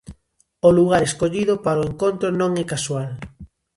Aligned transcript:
O 0.67 0.69
lugar 0.77 1.01
escollido 1.05 1.53
para 1.65 1.81
o 1.81 1.87
encontro 1.91 2.27
non 2.39 2.51
é 2.63 2.65
casual. 2.73 3.09